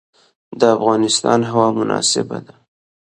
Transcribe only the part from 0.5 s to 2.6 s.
د افغانستان هوا مناسبه ده.